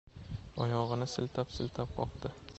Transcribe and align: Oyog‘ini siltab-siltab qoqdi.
Oyog‘ini 0.65 1.09
siltab-siltab 1.13 1.97
qoqdi. 2.01 2.35